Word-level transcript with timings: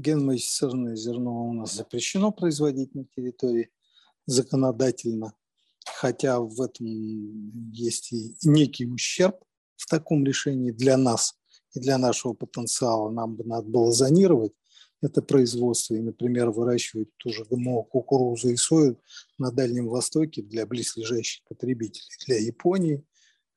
Генмодифицированное 0.00 0.96
зерно 0.96 1.48
у 1.48 1.52
нас 1.52 1.74
запрещено 1.74 2.32
производить 2.32 2.94
на 2.94 3.04
территории 3.04 3.70
законодательно, 4.26 5.34
хотя 5.84 6.40
в 6.40 6.60
этом 6.60 6.86
есть 7.72 8.12
и 8.12 8.36
некий 8.42 8.86
ущерб 8.86 9.36
в 9.76 9.86
таком 9.86 10.24
решении 10.24 10.70
для 10.70 10.96
нас 10.96 11.34
и 11.74 11.80
для 11.80 11.98
нашего 11.98 12.32
потенциала. 12.32 13.10
Нам 13.10 13.36
бы 13.36 13.44
надо 13.44 13.68
было 13.68 13.92
зонировать 13.92 14.52
это 15.02 15.22
производство 15.22 15.94
и, 15.94 16.00
например, 16.00 16.50
выращивать 16.50 17.08
ту 17.16 17.32
же 17.32 17.44
ГМО, 17.44 17.84
кукурузу 17.84 18.50
и 18.50 18.56
сою 18.56 19.00
на 19.38 19.50
Дальнем 19.50 19.88
Востоке 19.88 20.42
для 20.42 20.66
близлежащих 20.66 21.42
потребителей, 21.48 22.08
для 22.26 22.38
Японии, 22.38 23.04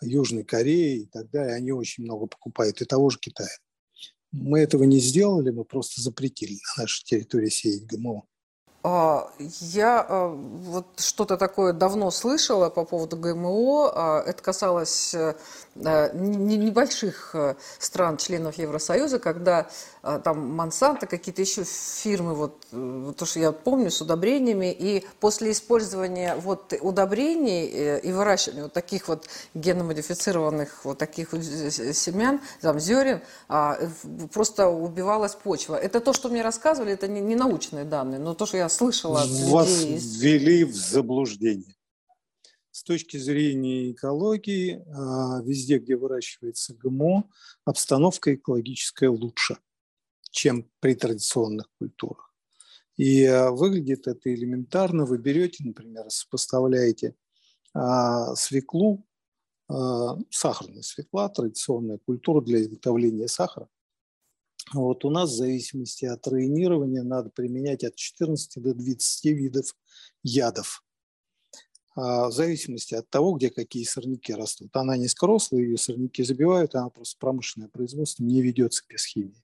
Южной 0.00 0.44
Кореи 0.44 1.02
и 1.02 1.06
так 1.06 1.30
далее. 1.30 1.54
Они 1.54 1.72
очень 1.72 2.04
много 2.04 2.26
покупают, 2.26 2.80
и 2.80 2.84
того 2.84 3.10
же 3.10 3.18
Китая. 3.18 3.48
Мы 4.32 4.60
этого 4.60 4.84
не 4.84 4.98
сделали, 4.98 5.50
мы 5.50 5.64
просто 5.64 6.02
запретили 6.02 6.58
на 6.76 6.82
нашей 6.82 7.04
территории 7.04 7.48
сеять 7.48 7.86
ГМО. 7.86 8.24
А, 8.84 9.28
я 9.38 10.06
а, 10.08 10.28
вот 10.28 10.86
что-то 10.98 11.36
такое 11.36 11.72
давно 11.72 12.12
слышала 12.12 12.70
по 12.70 12.84
поводу 12.84 13.16
ГМО. 13.16 13.92
А, 13.92 14.22
это 14.24 14.40
касалось 14.40 15.14
э, 15.14 15.34
небольших 16.14 17.34
э, 17.34 17.56
стран, 17.78 18.18
членов 18.18 18.56
Евросоюза, 18.56 19.18
когда 19.18 19.68
там 20.24 20.54
Монсанто, 20.54 21.06
какие-то 21.06 21.42
еще 21.42 21.64
фирмы, 21.64 22.34
вот 22.34 22.66
то, 23.16 23.26
что 23.26 23.40
я 23.40 23.52
помню, 23.52 23.90
с 23.90 24.00
удобрениями, 24.00 24.72
и 24.72 25.04
после 25.20 25.50
использования 25.50 26.36
вот 26.36 26.72
удобрений 26.80 27.68
э, 27.68 28.00
и 28.00 28.12
выращивания 28.12 28.62
вот 28.62 28.72
таких 28.72 29.08
вот 29.08 29.28
геномодифицированных 29.54 30.84
вот 30.84 30.98
таких 30.98 31.30
семян, 31.32 32.40
там, 32.60 32.78
зерен, 32.78 33.20
просто 34.32 34.68
убивалась 34.68 35.34
почва. 35.34 35.74
Это 35.74 36.00
то, 36.00 36.12
что 36.12 36.28
мне 36.28 36.42
рассказывали, 36.42 36.92
это 36.92 37.08
не 37.08 37.34
научные 37.34 37.84
данные, 37.84 38.20
но 38.20 38.34
то, 38.34 38.46
что 38.46 38.56
я 38.56 38.67
слышала 38.68 39.22
от 39.22 39.30
Вас 39.30 39.84
ввели 39.84 40.64
в 40.64 40.74
заблуждение. 40.74 41.74
С 42.70 42.82
точки 42.82 43.16
зрения 43.16 43.92
экологии, 43.92 44.84
а, 44.94 45.42
везде, 45.42 45.78
где 45.78 45.96
выращивается 45.96 46.74
ГМО, 46.74 47.28
обстановка 47.64 48.34
экологическая 48.34 49.08
лучше, 49.08 49.58
чем 50.30 50.70
при 50.80 50.94
традиционных 50.94 51.68
культурах. 51.78 52.32
И 52.96 53.24
а, 53.24 53.50
выглядит 53.50 54.06
это 54.06 54.32
элементарно. 54.32 55.06
Вы 55.06 55.18
берете, 55.18 55.64
например, 55.64 56.10
сопоставляете 56.10 57.14
а, 57.74 58.34
свеклу, 58.36 59.04
сахарная 60.30 60.80
свекла, 60.80 61.28
традиционная 61.28 61.98
культура 61.98 62.40
для 62.40 62.62
изготовления 62.62 63.28
сахара, 63.28 63.68
вот 64.74 65.04
у 65.04 65.10
нас 65.10 65.30
в 65.30 65.36
зависимости 65.36 66.04
от 66.04 66.26
районирования 66.26 67.02
надо 67.02 67.30
применять 67.30 67.84
от 67.84 67.94
14 67.94 68.62
до 68.62 68.74
20 68.74 69.24
видов 69.26 69.76
ядов. 70.22 70.84
А 71.94 72.28
в 72.28 72.32
зависимости 72.32 72.94
от 72.94 73.08
того, 73.10 73.32
где 73.32 73.50
какие 73.50 73.84
сорняки 73.84 74.32
растут. 74.32 74.74
Она 74.76 74.96
низкорослая, 74.96 75.62
ее 75.62 75.78
сорняки 75.78 76.22
забивают, 76.22 76.74
она 76.74 76.90
просто 76.90 77.16
промышленное 77.18 77.68
производство 77.68 78.22
не 78.22 78.40
ведется 78.40 78.84
без 78.88 79.04
химии. 79.04 79.42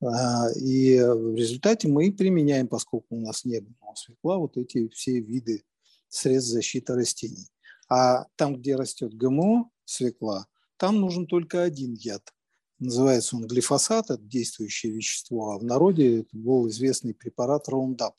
А, 0.00 0.50
и 0.56 0.98
в 0.98 1.34
результате 1.34 1.88
мы 1.88 2.12
применяем, 2.12 2.68
поскольку 2.68 3.16
у 3.16 3.20
нас 3.20 3.44
не 3.44 3.60
было 3.60 3.94
свекла, 3.94 4.38
вот 4.38 4.56
эти 4.56 4.88
все 4.88 5.20
виды 5.20 5.62
средств 6.08 6.52
защиты 6.52 6.94
растений. 6.94 7.48
А 7.88 8.26
там, 8.36 8.56
где 8.56 8.76
растет 8.76 9.14
ГМО, 9.14 9.70
свекла, 9.84 10.46
там 10.76 11.00
нужен 11.00 11.26
только 11.26 11.62
один 11.62 11.94
яд– 11.94 12.32
Называется 12.78 13.36
он 13.36 13.46
глифосат, 13.46 14.10
это 14.10 14.22
действующее 14.22 14.92
вещество, 14.92 15.52
а 15.52 15.58
в 15.58 15.64
народе 15.64 16.20
это 16.20 16.28
был 16.32 16.68
известный 16.68 17.12
препарат 17.12 17.68
Roundup, 17.68 18.14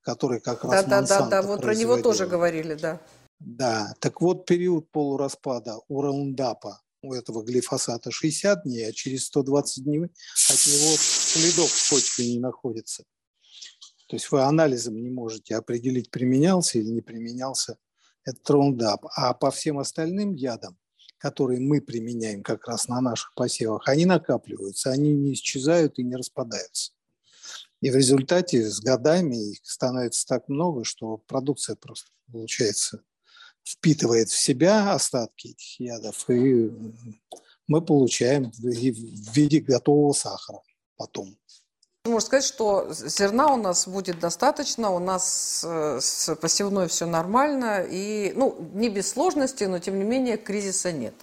который 0.00 0.40
как 0.40 0.64
раз 0.64 0.84
Да, 0.84 1.02
да, 1.02 1.06
да, 1.06 1.28
да, 1.28 1.42
вот 1.42 1.60
про 1.62 1.74
него 1.74 1.96
тоже 1.98 2.26
говорили, 2.26 2.74
да. 2.74 3.00
Да, 3.38 3.94
так 4.00 4.20
вот 4.20 4.46
период 4.46 4.90
полураспада 4.90 5.78
у 5.88 6.00
Раундапа, 6.00 6.80
у 7.02 7.12
этого 7.12 7.42
глифосата 7.42 8.10
60 8.10 8.64
дней, 8.64 8.88
а 8.88 8.92
через 8.92 9.26
120 9.26 9.84
дней 9.84 10.00
от 10.00 10.66
него 10.66 10.96
следов 10.96 11.70
в 11.70 11.90
почве 11.90 12.32
не 12.32 12.40
находится. 12.40 13.04
То 14.08 14.16
есть 14.16 14.30
вы 14.30 14.42
анализом 14.42 14.96
не 14.96 15.10
можете 15.10 15.56
определить, 15.56 16.10
применялся 16.10 16.78
или 16.78 16.88
не 16.88 17.00
применялся 17.00 17.78
этот 18.24 18.48
Roundup. 18.48 19.06
А 19.14 19.34
по 19.34 19.50
всем 19.50 19.78
остальным 19.78 20.34
ядам 20.34 20.76
которые 21.24 21.58
мы 21.58 21.80
применяем 21.80 22.42
как 22.42 22.68
раз 22.68 22.86
на 22.86 23.00
наших 23.00 23.32
посевах, 23.34 23.88
они 23.88 24.04
накапливаются, 24.04 24.90
они 24.90 25.14
не 25.14 25.32
исчезают 25.32 25.98
и 25.98 26.02
не 26.02 26.16
распадаются. 26.16 26.92
И 27.80 27.88
в 27.88 27.96
результате 27.96 28.68
с 28.68 28.78
годами 28.78 29.52
их 29.52 29.60
становится 29.62 30.26
так 30.26 30.50
много, 30.50 30.84
что 30.84 31.16
продукция 31.16 31.76
просто, 31.76 32.10
получается, 32.30 33.00
впитывает 33.62 34.28
в 34.28 34.38
себя 34.38 34.92
остатки 34.92 35.48
этих 35.48 35.80
ядов, 35.80 36.28
и 36.28 36.70
мы 37.68 37.80
получаем 37.80 38.50
в 38.50 39.34
виде 39.34 39.60
готового 39.60 40.12
сахара 40.12 40.60
потом. 40.98 41.38
Можно 42.04 42.20
сказать, 42.20 42.44
что 42.44 42.92
зерна 42.92 43.54
у 43.54 43.56
нас 43.56 43.88
будет 43.88 44.20
достаточно, 44.20 44.90
у 44.90 44.98
нас 44.98 45.64
э, 45.66 45.98
с 46.02 46.36
посевной 46.36 46.88
все 46.88 47.06
нормально, 47.06 47.82
и, 47.82 48.34
ну, 48.36 48.70
не 48.74 48.90
без 48.90 49.08
сложностей, 49.08 49.66
но 49.68 49.78
тем 49.78 49.98
не 49.98 50.04
менее 50.04 50.36
кризиса 50.36 50.92
нет. 50.92 51.14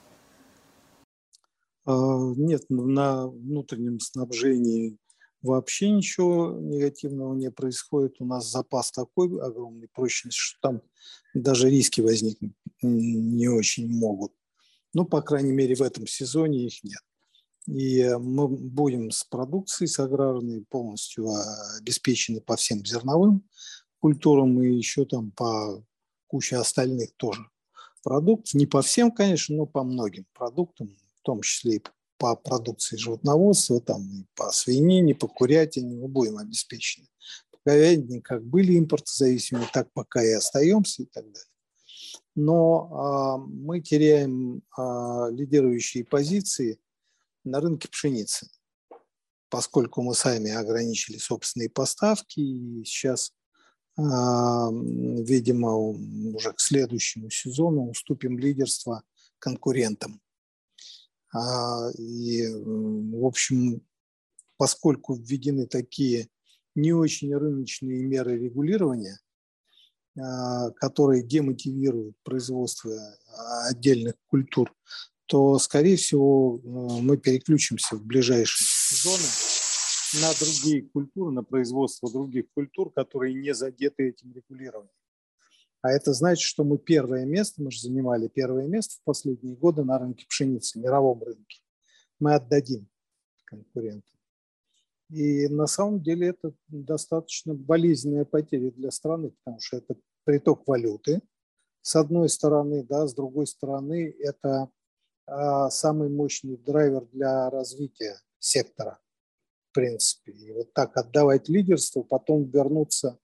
А, 1.86 1.94
нет, 2.36 2.64
на 2.70 3.28
внутреннем 3.28 4.00
снабжении 4.00 4.98
вообще 5.44 5.92
ничего 5.92 6.58
негативного 6.60 7.36
не 7.36 7.52
происходит. 7.52 8.16
У 8.20 8.26
нас 8.26 8.50
запас 8.50 8.92
такой 8.92 9.28
огромный 9.40 9.88
прочности, 9.88 10.40
что 10.40 10.60
там 10.62 10.82
даже 11.36 11.70
риски 11.70 12.02
возникнуть 12.02 12.54
не 12.82 13.48
очень 13.48 13.88
могут. 13.88 14.34
Ну, 14.96 15.06
по 15.06 15.22
крайней 15.22 15.52
мере, 15.52 15.76
в 15.76 15.82
этом 15.82 16.08
сезоне 16.08 16.66
их 16.66 16.84
нет. 16.84 17.02
И 17.68 18.04
мы 18.20 18.48
будем 18.48 19.12
с 19.12 19.24
продукцией, 19.24 19.88
с 19.88 20.00
аграрной 20.00 20.66
полностью 20.70 21.28
обеспечены 21.80 22.42
по 22.42 22.56
всем 22.56 22.86
зерновым 22.86 23.44
культурам 24.00 24.62
и 24.62 24.76
еще 24.76 25.06
там 25.06 25.32
по 25.32 25.84
куче 26.28 26.58
остальных 26.58 27.16
тоже 27.18 27.46
продуктов. 28.04 28.56
Не 28.56 28.66
по 28.66 28.82
всем, 28.82 29.12
конечно, 29.12 29.56
но 29.56 29.66
по 29.68 29.84
многим 29.84 30.26
продуктам, 30.34 30.88
в 31.20 31.22
том 31.22 31.42
числе 31.42 31.76
и 31.76 31.84
по 32.18 32.36
продукции 32.36 32.98
животноводства, 32.98 33.80
там, 33.80 34.02
и 34.12 34.26
по 34.36 34.52
свинине, 34.52 35.14
по 35.14 35.28
курятине 35.28 35.96
мы 35.96 36.08
будем 36.08 36.38
обеспечены. 36.38 37.08
По 37.52 37.60
говядине 37.66 38.22
как 38.22 38.44
были 38.44 38.78
импортозависимы, 38.78 39.68
так 39.72 39.92
пока 39.94 40.24
и 40.24 40.32
остаемся 40.32 41.04
и 41.04 41.06
так 41.06 41.26
далее. 41.26 41.48
Но 42.34 42.90
а, 42.92 43.38
мы 43.38 43.82
теряем 43.82 44.64
а, 44.76 45.30
лидирующие 45.30 46.04
позиции– 46.04 46.80
на 47.44 47.60
рынке 47.60 47.88
пшеницы, 47.88 48.50
поскольку 49.50 50.02
мы 50.02 50.14
сами 50.14 50.52
ограничили 50.52 51.18
собственные 51.18 51.70
поставки, 51.70 52.40
и 52.40 52.84
сейчас, 52.86 53.34
а, 53.98 54.70
видимо, 54.72 55.76
уже 55.76 56.54
к 56.54 56.60
следующему 56.60 57.30
сезону 57.30 57.90
уступим 57.90 58.38
лидерство 58.38 59.04
конкурентам. 59.40 60.22
А, 61.34 61.90
и, 61.98 62.48
в 62.48 63.26
общем, 63.26 63.82
поскольку 64.58 65.16
введены 65.16 65.66
такие 65.66 66.30
не 66.76 66.94
очень 66.94 67.36
рыночные 67.36 68.04
меры 68.04 68.38
регулирования, 68.38 69.20
а, 70.20 70.72
которые 70.72 71.24
демотивируют 71.24 72.16
производство 72.24 72.94
отдельных 73.70 74.16
культур, 74.28 74.74
то, 75.32 75.58
скорее 75.60 75.96
всего, 75.96 76.60
э, 76.62 77.02
мы 77.02 77.16
переключимся 77.16 77.96
в 77.96 78.06
ближайшие 78.06 78.68
сезоны 78.68 79.24
на 80.22 80.34
другие 80.38 80.82
культуры, 80.90 81.32
на 81.32 81.42
производство 81.42 82.12
других 82.12 82.52
культур, 82.54 82.92
которые 82.92 83.34
не 83.34 83.54
задеты 83.54 84.10
этим 84.10 84.34
регулированием. 84.34 84.92
А 85.82 85.90
это 85.90 86.12
значит, 86.12 86.44
что 86.44 86.66
мы 86.66 86.78
первое 86.78 87.24
место, 87.24 87.64
мы 87.64 87.72
же 87.72 87.80
занимали 87.80 88.28
первое 88.28 88.68
место 88.68 88.96
в 89.00 89.04
последние 89.06 89.56
годы 89.56 89.86
на 89.86 90.00
рынке 90.00 90.26
пшеницы, 90.28 90.78
мировом 90.80 91.24
рынке. 91.24 91.62
Мы 92.20 92.34
отдадим 92.34 92.90
конкурентам. 93.46 94.20
И 95.12 95.48
на 95.48 95.66
самом 95.66 96.04
деле 96.04 96.28
это 96.28 96.54
достаточно 96.68 97.54
болезненная 97.54 98.26
потеря 98.26 98.70
для 98.72 98.92
страны, 98.92 99.32
потому 99.32 99.62
что 99.62 99.78
это 99.78 99.96
приток 100.26 100.68
валюты, 100.68 101.22
с 101.82 101.96
одной 101.96 102.28
стороны, 102.28 102.84
да, 102.84 103.08
с 103.08 103.14
другой 103.14 103.48
стороны, 103.48 104.14
это 104.20 104.70
самый 105.70 106.10
мощный 106.10 106.58
драйвер 106.58 107.06
для 107.12 107.50
развития 107.50 108.20
сектора, 108.40 109.00
в 109.70 109.74
принципе. 109.74 110.32
И 110.32 110.52
вот 110.52 110.74
так 110.74 110.98
отдавать 110.98 111.50
лидерство, 111.50 112.04
потом 112.04 112.50
вернуться 112.50 113.20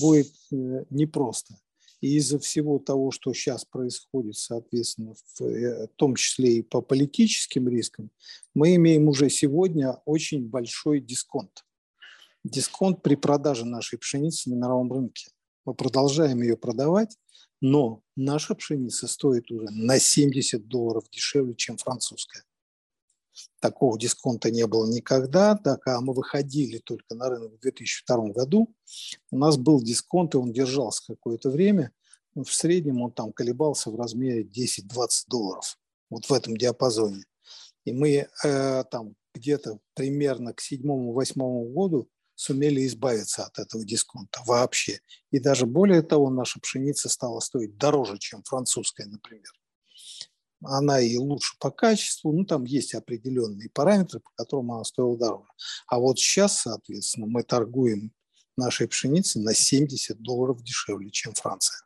будет 0.00 0.32
э, 0.52 0.84
непросто. 0.90 1.54
И 2.00 2.16
из-за 2.16 2.38
всего 2.38 2.78
того, 2.78 3.10
что 3.10 3.32
сейчас 3.32 3.64
происходит, 3.64 4.36
соответственно, 4.36 5.14
э, 5.40 5.86
в 5.86 5.96
том 5.96 6.14
числе 6.14 6.58
и 6.58 6.62
по 6.62 6.80
политическим 6.82 7.68
рискам, 7.68 8.10
мы 8.54 8.74
имеем 8.74 9.08
уже 9.08 9.30
сегодня 9.30 9.92
очень 10.04 10.48
большой 10.48 11.00
дисконт. 11.00 11.64
дисконт 12.44 13.02
при 13.02 13.14
продаже 13.14 13.64
нашей 13.64 13.98
пшеницы 13.98 14.50
на 14.50 14.54
мировом 14.54 14.92
рынке. 14.92 15.30
Мы 15.64 15.74
продолжаем 15.74 16.42
ее 16.42 16.56
продавать, 16.56 17.16
но 17.60 18.02
наша 18.16 18.54
пшеница 18.54 19.08
стоит 19.08 19.50
уже 19.50 19.66
на 19.70 19.98
70 19.98 20.66
долларов 20.68 21.04
дешевле, 21.10 21.54
чем 21.54 21.76
французская. 21.76 22.44
Такого 23.60 23.98
дисконта 23.98 24.50
не 24.50 24.66
было 24.66 24.90
никогда, 24.90 25.56
пока 25.56 26.00
мы 26.00 26.14
выходили 26.14 26.78
только 26.78 27.14
на 27.14 27.28
рынок 27.28 27.52
в 27.54 27.60
2002 27.60 28.28
году. 28.30 28.74
У 29.30 29.38
нас 29.38 29.56
был 29.56 29.82
дисконт, 29.82 30.34
и 30.34 30.38
он 30.38 30.52
держался 30.52 31.02
какое-то 31.06 31.50
время. 31.50 31.92
В 32.34 32.46
среднем 32.46 33.02
он 33.02 33.12
там 33.12 33.32
колебался 33.32 33.90
в 33.90 33.96
размере 33.96 34.42
10-20 34.42 35.08
долларов. 35.28 35.78
Вот 36.10 36.26
в 36.26 36.32
этом 36.32 36.56
диапазоне. 36.56 37.24
И 37.84 37.92
мы 37.92 38.28
э, 38.44 38.84
там 38.90 39.14
где-то 39.34 39.80
примерно 39.94 40.54
к 40.54 40.60
седьмому-восьмому 40.60 41.64
году 41.72 42.08
сумели 42.36 42.86
избавиться 42.86 43.44
от 43.44 43.58
этого 43.58 43.84
дисконта 43.84 44.40
вообще. 44.46 45.00
И 45.32 45.40
даже 45.40 45.66
более 45.66 46.02
того, 46.02 46.30
наша 46.30 46.60
пшеница 46.60 47.08
стала 47.08 47.40
стоить 47.40 47.76
дороже, 47.76 48.18
чем 48.18 48.44
французская, 48.44 49.06
например. 49.06 49.50
Она 50.62 51.00
и 51.00 51.16
лучше 51.16 51.56
по 51.58 51.70
качеству, 51.70 52.32
ну 52.32 52.44
там 52.44 52.64
есть 52.64 52.94
определенные 52.94 53.68
параметры, 53.70 54.20
по 54.20 54.30
которым 54.36 54.72
она 54.72 54.84
стоила 54.84 55.18
дороже. 55.18 55.50
А 55.86 55.98
вот 55.98 56.18
сейчас, 56.18 56.62
соответственно, 56.62 57.26
мы 57.26 57.42
торгуем 57.42 58.12
нашей 58.56 58.88
пшеницей 58.88 59.42
на 59.42 59.54
70 59.54 60.20
долларов 60.20 60.62
дешевле, 60.62 61.10
чем 61.10 61.34
Франция. 61.34 61.85